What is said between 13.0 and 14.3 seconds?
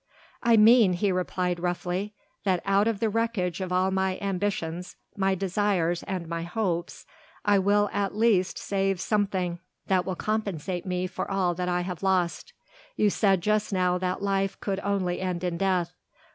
said just now that